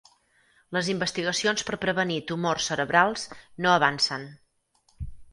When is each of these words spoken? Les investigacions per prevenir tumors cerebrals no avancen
Les 0.75 0.87
investigacions 0.93 1.63
per 1.67 1.77
prevenir 1.83 2.17
tumors 2.31 2.69
cerebrals 2.71 3.27
no 3.67 3.75
avancen 3.75 4.25